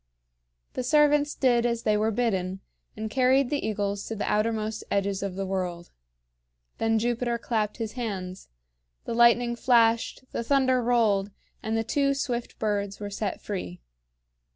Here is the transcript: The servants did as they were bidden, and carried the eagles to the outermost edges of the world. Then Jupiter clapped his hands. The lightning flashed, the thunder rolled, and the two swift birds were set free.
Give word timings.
The 0.73 0.81
servants 0.83 1.35
did 1.35 1.63
as 1.63 1.83
they 1.83 1.95
were 1.95 2.09
bidden, 2.09 2.61
and 2.97 3.07
carried 3.07 3.51
the 3.51 3.63
eagles 3.63 4.03
to 4.07 4.15
the 4.15 4.25
outermost 4.25 4.83
edges 4.89 5.21
of 5.21 5.35
the 5.35 5.45
world. 5.45 5.91
Then 6.79 6.97
Jupiter 6.97 7.37
clapped 7.37 7.77
his 7.77 7.91
hands. 7.91 8.49
The 9.05 9.13
lightning 9.13 9.55
flashed, 9.55 10.23
the 10.31 10.41
thunder 10.43 10.81
rolled, 10.81 11.29
and 11.61 11.77
the 11.77 11.83
two 11.83 12.15
swift 12.15 12.57
birds 12.57 12.99
were 12.99 13.11
set 13.11 13.43
free. 13.43 13.79